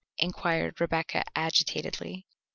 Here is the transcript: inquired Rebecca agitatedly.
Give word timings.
inquired 0.17 0.81
Rebecca 0.81 1.21
agitatedly. 1.35 2.25